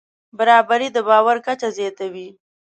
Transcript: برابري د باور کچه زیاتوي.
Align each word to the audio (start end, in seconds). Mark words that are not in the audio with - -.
برابري 0.37 0.87
د 0.93 0.97
باور 1.09 1.37
کچه 1.45 1.69
زیاتوي. 1.77 2.27